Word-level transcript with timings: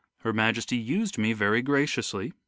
Her 0.21 0.33
Majesty 0.33 0.77
used 0.77 1.19
me 1.19 1.31
very 1.33 1.61
graciously 1.61 2.33